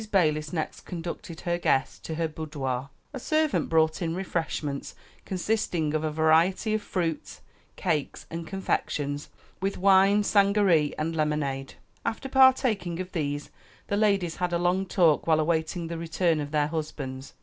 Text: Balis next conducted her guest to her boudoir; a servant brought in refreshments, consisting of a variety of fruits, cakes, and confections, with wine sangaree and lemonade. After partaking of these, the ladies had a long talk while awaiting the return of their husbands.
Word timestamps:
Balis 0.11 0.51
next 0.51 0.79
conducted 0.81 1.41
her 1.41 1.59
guest 1.59 2.03
to 2.05 2.15
her 2.15 2.27
boudoir; 2.27 2.89
a 3.13 3.19
servant 3.19 3.69
brought 3.69 4.01
in 4.01 4.15
refreshments, 4.15 4.95
consisting 5.25 5.93
of 5.93 6.03
a 6.03 6.09
variety 6.09 6.73
of 6.73 6.81
fruits, 6.81 7.41
cakes, 7.75 8.25
and 8.31 8.47
confections, 8.47 9.29
with 9.61 9.77
wine 9.77 10.23
sangaree 10.23 10.95
and 10.97 11.15
lemonade. 11.15 11.75
After 12.03 12.27
partaking 12.29 12.99
of 12.99 13.11
these, 13.11 13.51
the 13.89 13.95
ladies 13.95 14.37
had 14.37 14.53
a 14.53 14.57
long 14.57 14.87
talk 14.87 15.27
while 15.27 15.39
awaiting 15.39 15.87
the 15.87 15.99
return 15.99 16.39
of 16.39 16.49
their 16.49 16.69
husbands. 16.69 17.35